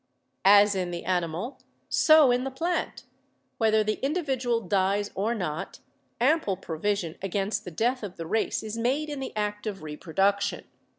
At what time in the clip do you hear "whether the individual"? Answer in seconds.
3.59-4.59